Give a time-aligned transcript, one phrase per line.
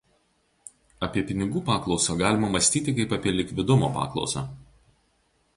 [1.07, 4.49] Apie pinigų paklausą galima mąstyti kaip apie likvidumo paklausą.